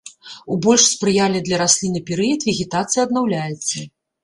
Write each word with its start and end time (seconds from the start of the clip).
У 0.53 0.55
больш 0.65 0.85
спрыяльны 0.93 1.41
для 1.51 1.59
расліны 1.63 2.03
перыяд 2.09 2.49
вегетацыя 2.51 3.07
аднаўляецца. 3.11 3.89